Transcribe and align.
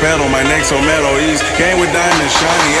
pedal. 0.00 0.28
My 0.28 0.42
neck, 0.42 0.64
so 0.64 0.80
metal. 0.80 1.14
He's 1.20 1.44
game 1.60 1.78
with 1.78 1.92
diamonds 1.92 2.32
shiny. 2.32 2.79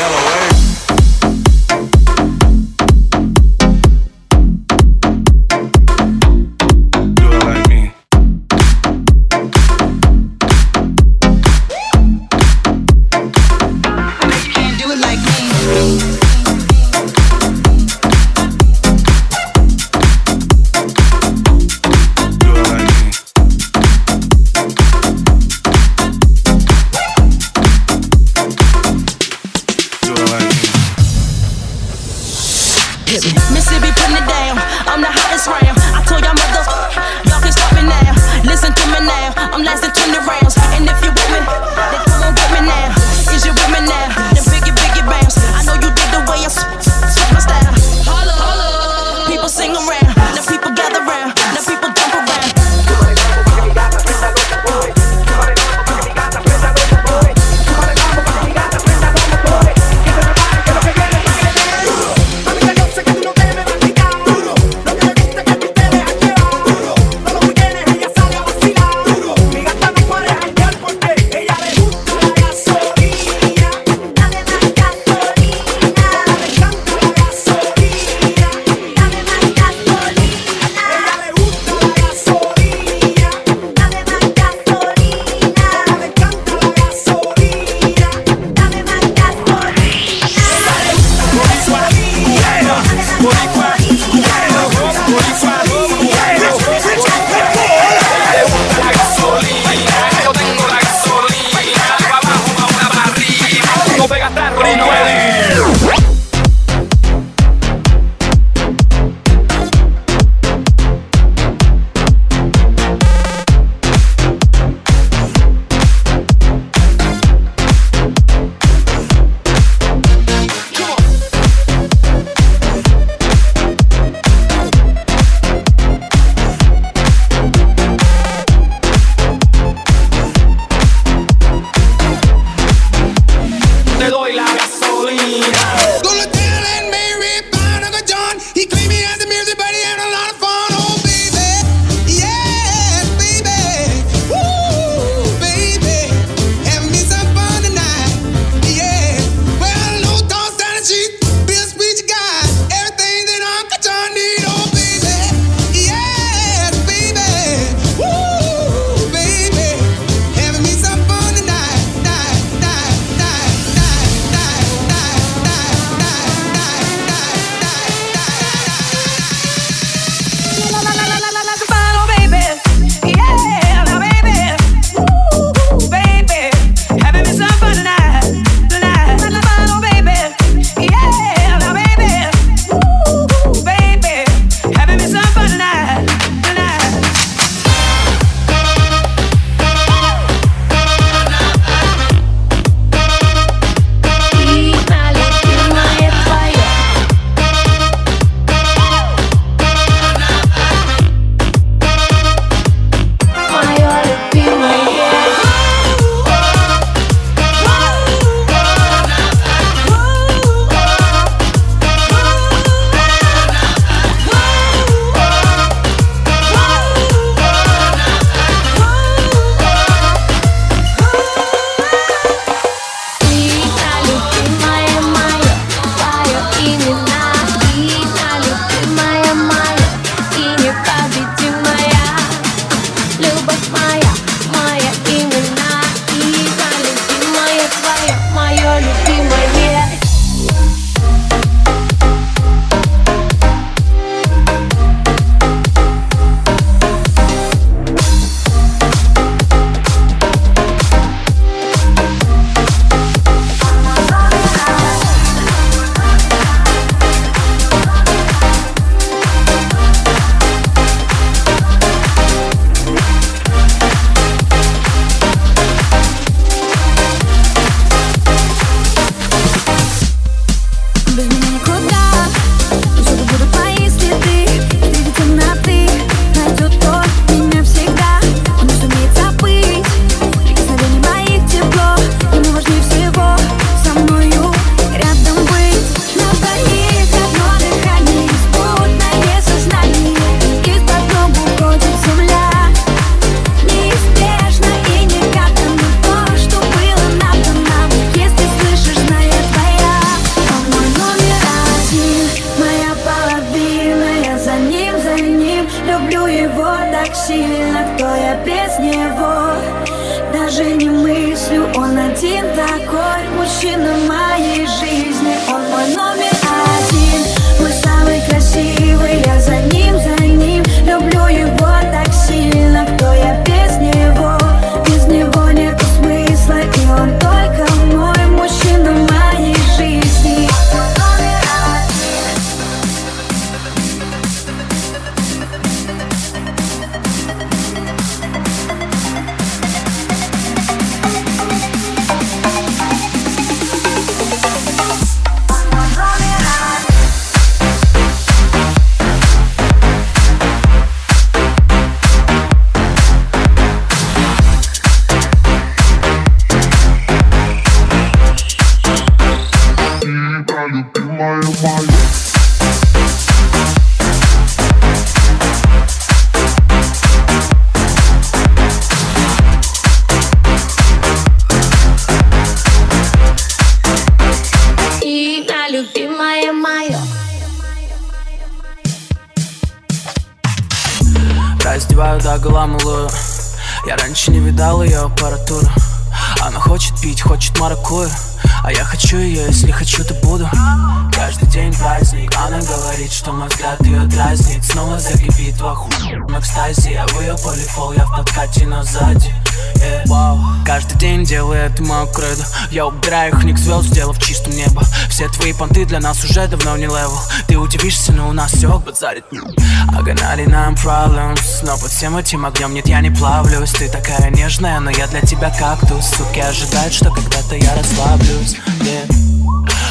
Кредо 402.20 402.44
Я 402.70 402.86
убираю 402.86 403.34
их 403.34 403.44
ник 403.44 403.58
звезд, 403.58 403.88
сделав 403.88 404.18
чистым 404.18 404.54
небо. 404.54 404.82
Все 405.08 405.28
твои 405.28 405.52
понты 405.52 405.84
для 405.84 406.00
нас 406.00 406.22
уже 406.24 406.46
давно 406.46 406.76
не 406.76 406.86
level. 406.86 407.18
Ты 407.46 407.56
удивишься, 407.56 408.12
но 408.12 408.28
у 408.28 408.32
нас 408.32 408.52
все 408.52 408.78
базарит. 408.78 409.24
I 409.32 410.02
got 410.02 410.16
99 410.16 410.78
problems 410.84 411.40
Но 411.62 411.76
под 411.76 411.90
всем 411.90 412.16
этим 412.16 412.46
огнем 412.46 412.74
нет, 412.74 412.86
я 412.86 413.00
не 413.00 413.10
плавлюсь. 413.10 413.72
Ты 413.72 413.88
такая 413.88 414.30
нежная, 414.30 414.80
но 414.80 414.90
я 414.90 415.06
для 415.06 415.20
тебя 415.22 415.50
кактус. 415.50 416.06
Суки 416.16 416.40
ожидают, 416.40 416.92
что 416.92 417.10
когда-то 417.10 417.56
я 417.56 417.74
расслаблюсь. 417.74 418.56
Yeah. 418.80 419.30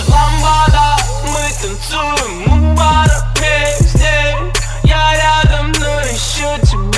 Ламбада, 0.07 0.97
мы 1.23 1.39
танцуем, 1.61 2.43
мы 2.47 2.75
пара 2.75 3.31
вместе 3.35 4.35
Я 4.83 5.13
рядом, 5.15 5.71
но 5.79 5.99
еще 6.01 6.59
тебя 6.65 6.88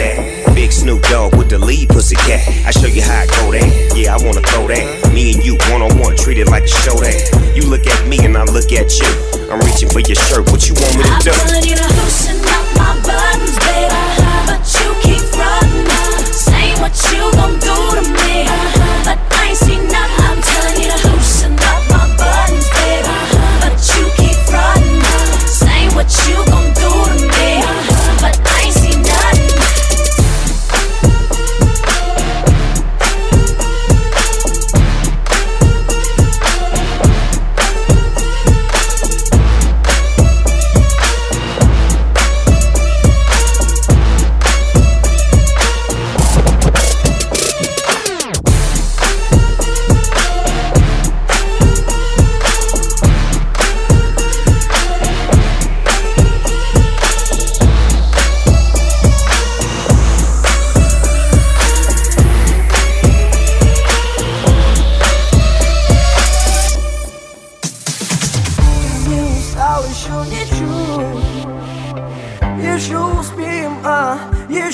that. 0.00 0.54
Big 0.54 0.72
Snoop 0.72 1.02
Dogg 1.12 1.36
with 1.36 1.48
the 1.50 1.58
lead 1.58 1.88
pussy 1.88 2.16
cat. 2.16 2.40
I 2.66 2.70
show 2.70 2.88
you 2.88 3.02
how 3.02 3.20
I 3.20 3.26
go 3.26 3.52
down. 3.52 3.70
Yeah, 3.96 4.16
I 4.16 4.18
wanna 4.24 4.40
throw 4.40 4.66
that. 4.68 5.12
Me 5.12 5.34
and 5.34 5.44
you 5.44 5.56
one 5.70 5.82
on 5.82 5.92
one, 5.98 6.16
treat 6.16 6.38
it 6.38 6.48
like 6.48 6.64
a 6.64 6.72
showdown. 6.84 7.20
You 7.54 7.68
look 7.68 7.86
at 7.86 8.08
me 8.08 8.18
and 8.24 8.36
I 8.36 8.44
look 8.44 8.72
at 8.72 8.88
you. 8.98 9.10
I'm 9.52 9.60
reaching 9.60 9.88
for 9.88 10.00
your 10.00 10.16
shirt. 10.16 10.48
What 10.50 10.68
you 10.68 10.74
want 10.74 10.96
me 10.96 11.04
to 11.04 11.30
do? 11.30 12.39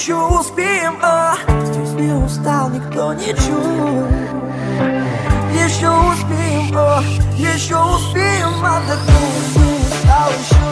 Еще 0.07 0.15
успеем, 0.15 0.97
а? 1.03 1.35
Здесь 1.65 1.93
не 1.95 2.13
устал 2.13 2.71
никто 2.71 3.13
ничуть 3.13 3.35
Еще 5.53 5.89
успеем, 5.89 6.73
а, 6.77 7.03
еще 7.37 7.77
успеем 7.77 8.65
отдохнуть 8.65 9.57
Не 9.57 9.81
устал 9.81 10.31
еще 10.31 10.66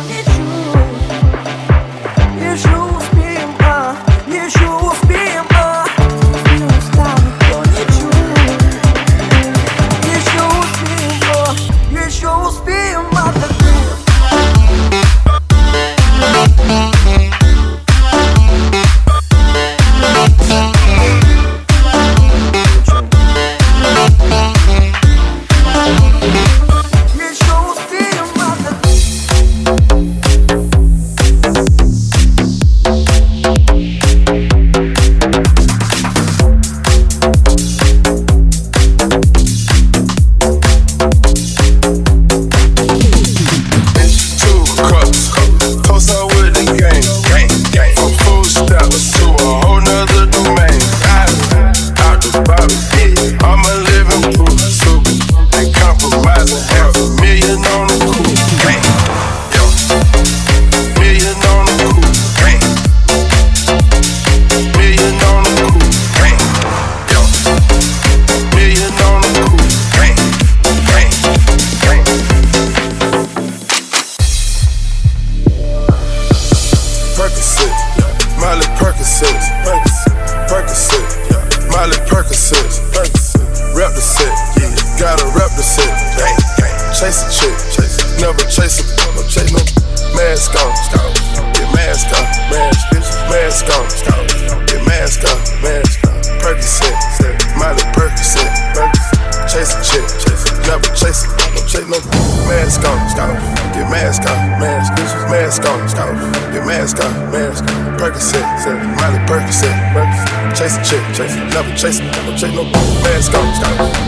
chase 110.65 110.79
a 110.79 110.83
chick, 110.83 111.05
chase. 111.15 111.37
Never 111.53 111.75
chase 111.77 112.01
no 112.01 112.37
chase 112.37 112.55
no 112.55 112.65
mask 113.05 113.35
on, 113.35 113.45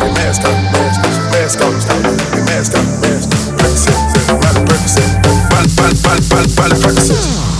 get 0.00 0.14
mask 0.14 0.44
on, 0.44 0.56
mask, 0.72 1.00
mask 1.32 1.60
on, 1.60 1.72
get 2.32 2.44
mask 2.46 2.74
on, 2.74 3.00
mask. 3.00 3.30
Percocet, 3.56 3.98
Miley 4.40 4.64
Percocet, 4.64 5.10
Miley, 5.52 5.70
Miley, 5.76 5.96
Miley, 6.04 6.54
Miley 6.56 6.76
Percocet. 6.80 7.55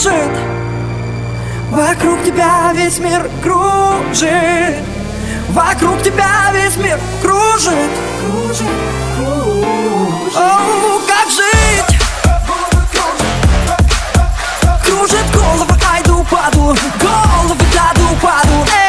Кружит. 0.00 0.30
Вокруг 1.70 2.24
тебя 2.24 2.72
весь 2.74 2.98
мир 2.98 3.28
кружит. 3.42 4.76
Вокруг 5.50 6.02
тебя 6.02 6.50
весь 6.52 6.76
мир 6.76 6.98
кружит. 7.20 7.74
Кружит, 8.24 8.66
кружит. 9.16 10.36
О, 10.36 11.00
как 11.06 11.30
жить? 11.30 12.00
Кружит 14.84 15.34
голову, 15.34 15.74
айду 15.92 16.26
паду 16.30 16.60
Голову 16.60 17.56
даду 17.74 18.16
паду. 18.22 18.70
Э. 18.74 18.79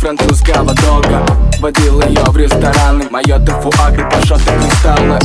французского 0.00 0.74
дога. 0.74 1.26
Водил 1.60 2.00
ее 2.00 2.24
в 2.24 2.36
рестораны. 2.36 3.08
Мое 3.10 3.38
тофу 3.38 3.70
агри 3.84 4.02
по 4.04 4.26
шоты 4.26 4.50
кристаллы 4.58 5.18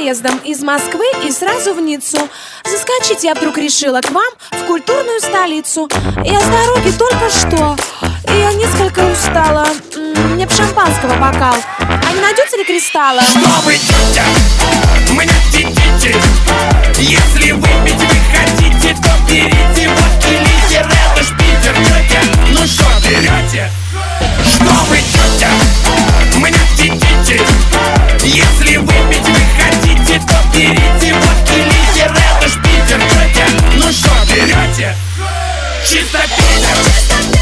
проездом 0.00 0.38
из 0.44 0.62
Москвы 0.62 1.04
и 1.26 1.30
сразу 1.30 1.74
в 1.74 1.80
Ниццу. 1.82 2.26
Заскочить 2.64 3.22
я 3.22 3.34
вдруг 3.34 3.58
решила 3.58 4.00
к 4.00 4.10
вам 4.10 4.32
в 4.50 4.64
культурную 4.66 5.20
столицу. 5.20 5.90
Я 6.24 6.40
с 6.40 6.46
дороги 6.46 6.90
только 6.92 7.28
что, 7.28 7.76
и 8.26 8.38
я 8.38 8.50
несколько 8.54 9.00
устала. 9.00 9.66
Мне 10.32 10.46
б 10.46 10.52
шампанского 10.54 11.16
бокал. 11.16 11.54
А 11.80 12.12
не 12.14 12.20
найдется 12.22 12.56
ли 12.56 12.64
кристалла? 12.64 13.20
Что 13.20 13.40
вы, 13.62 13.74
тетя, 13.74 14.24
мне 15.12 15.34
сидите 15.52 16.16
Если 16.98 17.52
выпить 17.52 18.00
вы 18.00 18.16
хотите, 18.32 18.96
то 19.02 19.10
берите 19.28 19.90
водки 19.90 20.32
литер 20.32 20.88
Это 21.12 21.22
ж 21.22 21.28
Питер, 21.36 21.74
тетя, 21.76 22.22
ну 22.52 22.66
что 22.66 22.84
берете? 23.06 23.70
Что 24.48 24.72
вы, 24.88 24.96
тетя, 24.96 25.50
мне 26.38 26.58
сидите 26.74 27.42
Если 28.24 28.78
выпить 28.78 29.19
Чисто 35.90 36.20
Питер 36.36 37.39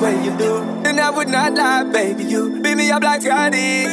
way 0.00 0.24
you 0.24 0.36
do. 0.38 0.62
And 0.86 1.00
I 1.00 1.10
would 1.10 1.28
not 1.28 1.54
lie, 1.54 1.84
baby, 1.84 2.24
you 2.24 2.60
beat 2.62 2.76
me 2.76 2.90
up 2.90 3.02
like 3.02 3.22
Scotty. 3.22 3.84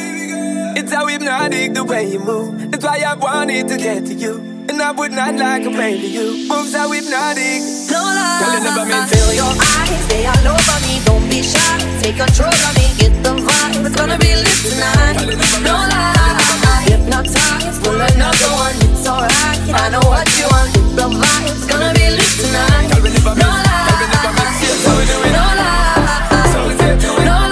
It's 0.78 0.92
how 0.92 1.06
hypnotic 1.06 1.74
the 1.74 1.84
way 1.84 2.10
you 2.10 2.20
move. 2.20 2.70
That's 2.70 2.84
why 2.84 3.02
I 3.06 3.14
wanted 3.14 3.68
to 3.68 3.76
get 3.76 4.06
to 4.06 4.14
you. 4.14 4.34
And 4.68 4.82
I 4.82 4.92
would 4.92 5.12
not 5.12 5.34
lie, 5.34 5.60
complain 5.60 6.00
to 6.00 6.06
you. 6.06 6.48
Moves 6.48 6.74
how 6.74 6.90
hypnotic. 6.92 7.62
No 7.90 8.02
lie. 8.02 8.38
tell 8.40 8.54
you 8.54 8.70
about 8.70 8.86
me. 8.86 8.98
Fill 9.10 9.32
your 9.34 9.54
eyes, 9.56 10.06
they 10.08 10.26
all 10.26 10.48
over 10.54 10.78
me. 10.86 11.00
Don't 11.04 11.28
be 11.28 11.42
shy, 11.42 11.78
take 12.02 12.16
control 12.16 12.52
of 12.52 12.72
me. 12.76 12.86
Get 12.98 13.14
the 13.22 13.34
vibe, 13.40 13.86
it's 13.86 13.96
gonna 13.96 14.18
be 14.18 14.34
lit 14.36 14.58
tonight. 14.62 15.16
No 15.62 15.74
lie. 15.74 16.84
Hypnotized, 16.86 17.82
pull 17.82 17.98
another 17.98 18.52
one, 18.54 18.76
it's 18.86 19.06
alright. 19.08 19.58
I 19.74 19.88
know 19.90 20.04
what 20.06 20.28
you 20.38 20.46
want, 20.52 20.70
get 20.74 20.88
the 20.94 21.06
vibe, 21.10 21.50
it's 21.50 21.66
gonna 21.66 21.92
be 21.94 22.06
lit 22.10 22.32
tonight. 22.38 22.90
No 23.42 23.48
lie. 23.48 23.74
No 25.32 25.42
lie. 25.56 25.85
No, 27.02 27.45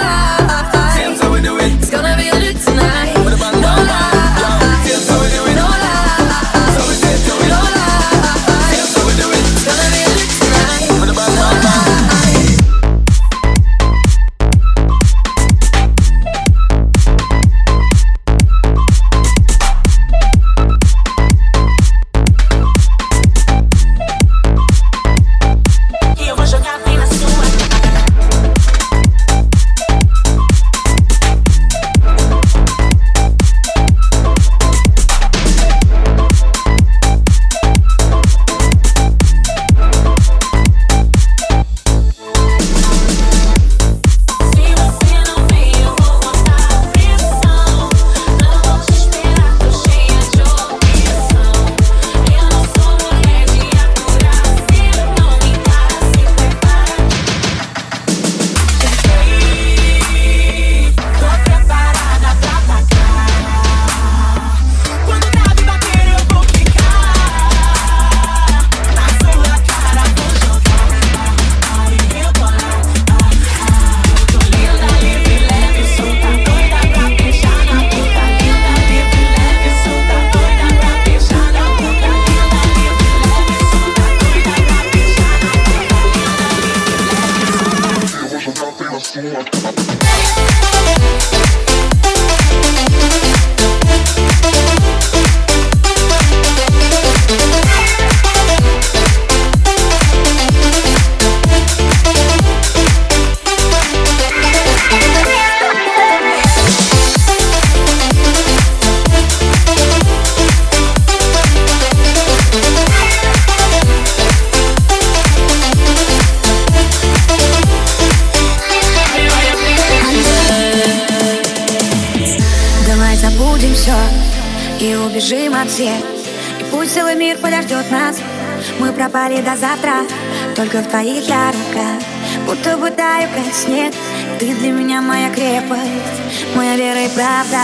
Только 130.55 130.77
в 130.77 130.87
твоих 130.87 131.27
я 131.27 131.51
руках 131.51 132.01
Будто 132.47 132.77
бы 132.77 132.89
таю, 132.89 133.27
как 133.35 133.53
снег. 133.53 133.93
Ты 134.39 134.55
для 134.55 134.71
меня 134.71 135.01
моя 135.01 135.29
крепость 135.29 136.55
Моя 136.55 136.77
вера 136.77 137.03
и 137.03 137.09
правда. 137.09 137.59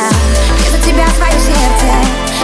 Я 0.66 0.72
за 0.72 0.84
тебя 0.84 1.08
свое 1.08 1.32
сердце 1.32 1.88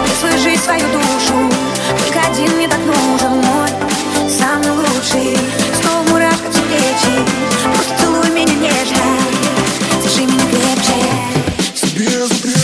Я 0.08 0.16
свою 0.18 0.38
жизнь, 0.38 0.64
свою 0.64 0.86
душу. 0.94 1.54
Только 2.00 2.26
один 2.28 2.56
мне 2.56 2.70
так 2.70 2.80
нужен 2.80 3.42
мой 3.42 3.70
Самый 4.30 4.72
лучший. 4.72 5.38
Снова 5.82 6.04
мурашка 6.10 6.50
все 6.50 6.62
плечи 6.62 7.26
Просто 7.74 7.94
целуй 8.00 8.30
меня 8.30 8.54
нежно. 8.54 9.04
Держи 10.02 10.22
меня 10.22 10.46
крепче. 10.50 11.76
Себе 11.76 12.57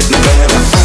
sitting 0.00 0.20
there. 0.20 0.75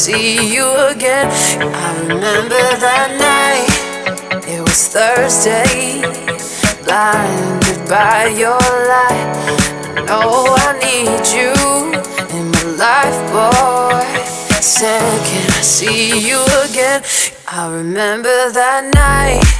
see 0.00 0.54
you 0.54 0.66
again. 0.88 1.28
I 1.60 2.00
remember 2.00 2.62
that 2.80 3.10
night, 3.20 4.48
it 4.48 4.60
was 4.62 4.88
Thursday. 4.88 6.00
Blinded 6.84 7.86
by 7.86 8.32
your 8.32 8.64
light, 8.88 9.28
I 9.92 10.00
know 10.08 10.56
I 10.56 10.72
need 10.80 11.24
you 11.36 11.52
in 12.32 12.48
my 12.50 12.64
life, 12.80 13.20
boy. 13.28 14.08
Said, 14.62 15.04
can 15.28 15.50
I 15.50 15.60
see 15.60 16.26
you 16.26 16.40
again? 16.64 17.02
I 17.46 17.70
remember 17.70 18.50
that 18.52 18.88
night. 18.94 19.59